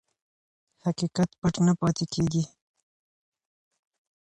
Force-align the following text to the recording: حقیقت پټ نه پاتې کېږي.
حقیقت 0.85 1.29
پټ 1.39 1.53
نه 1.65 1.73
پاتې 1.81 2.05
کېږي. 2.13 2.43